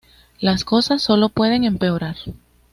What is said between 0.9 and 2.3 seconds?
sólo pueden empeorar.